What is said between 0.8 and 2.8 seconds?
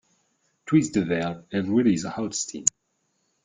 the valve and release hot steam.